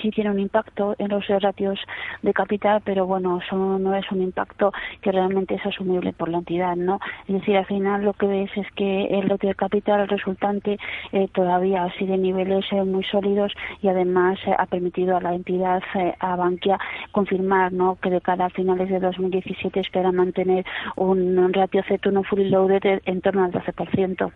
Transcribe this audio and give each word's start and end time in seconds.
sí 0.00 0.10
tiene 0.10 0.30
un 0.30 0.38
impacto 0.38 0.94
en 0.98 1.08
los 1.08 1.26
ratios 1.28 1.78
de 2.22 2.32
capital, 2.32 2.82
pero 2.84 3.06
bueno, 3.06 3.40
eso 3.44 3.78
no 3.78 3.94
es 3.94 4.10
un 4.10 4.22
impacto 4.22 4.72
que 5.02 5.12
realmente 5.12 5.54
es 5.54 5.66
asumible 5.66 6.12
por 6.12 6.28
la 6.28 6.38
entidad, 6.38 6.76
¿no? 6.76 7.00
Es 7.26 7.34
decir, 7.34 7.56
al 7.56 7.66
final 7.66 8.04
lo 8.04 8.12
que 8.12 8.26
ves 8.26 8.50
es 8.56 8.66
que 8.72 9.06
el 9.06 9.28
ratio 9.28 9.50
de 9.50 9.54
capital 9.54 10.08
resultante 10.08 10.78
eh, 11.12 11.28
todavía 11.32 11.92
sigue 11.98 12.14
en 12.14 12.22
niveles 12.22 12.64
eh, 12.70 12.82
muy 12.84 13.04
sólidos 13.04 13.52
y 13.82 13.88
además 13.88 14.38
eh, 14.46 14.54
ha 14.56 14.66
permitido 14.66 15.16
a 15.16 15.20
la 15.20 15.34
entidad, 15.34 15.82
a 16.20 16.36
Bankia, 16.36 16.78
confirmar, 17.12 17.72
¿no? 17.72 17.96
Que 18.00 18.10
de 18.10 18.20
cara 18.20 18.46
a 18.46 18.50
finales 18.50 18.88
de 18.88 19.00
2017 19.00 19.80
espera 19.80 20.12
mantener 20.12 20.64
un 20.96 21.52
ratio 21.52 21.82
C1 21.82 22.24
fully 22.24 22.48
loaded 22.48 23.00
en 23.04 23.20
torno 23.20 23.44
al 23.44 23.52
12%. 23.52 24.26